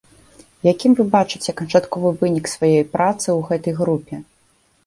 Якім 0.71 0.95
вы 0.99 1.05
бачыце 1.15 1.55
канчатковы 1.59 2.09
вынік 2.21 2.45
сваёй 2.55 2.85
працы 2.97 3.25
ў 3.25 3.39
гэтай 3.51 3.73
групе? 3.83 4.15